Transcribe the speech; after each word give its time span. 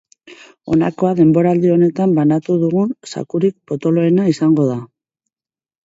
Honakoa 0.75 1.11
denboraldi 1.19 1.73
honetan 1.75 2.17
banatu 2.21 2.57
dugun 2.65 2.91
zakurik 3.13 3.57
potoloena 3.73 4.31
izango 4.35 4.71
da. 4.77 4.85